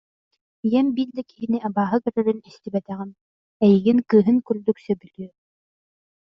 Ийэм 0.67 0.87
биир 0.95 1.09
да 1.17 1.21
киһини 1.29 1.57
абааһы 1.67 1.97
көрөрүн 2.03 2.39
истибэтэҕим, 2.49 3.11
эйигин 3.65 3.99
кыыһын 4.09 4.37
курдук 4.47 4.77
сөбүлүө 4.85 5.29